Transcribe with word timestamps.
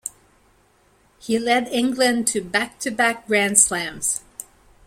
He 1.19 1.37
led 1.37 1.67
England 1.67 2.25
to 2.29 2.41
back-to-back 2.41 3.27
Grand 3.27 3.59
Slams. 3.59 4.21